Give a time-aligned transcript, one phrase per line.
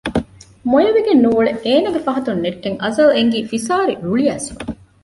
[0.71, 4.55] މޮޔަވެގެން ނޫޅެ އޭނާގެ ފަހަތުން ނެއްޓެން އަޒަލް އެންގީ ފިސާރި ރުޅިއައިސްފަ